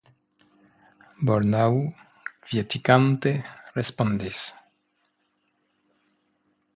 [1.29, 1.75] Bolnau
[2.47, 3.33] kvietigante
[3.75, 4.41] respondis.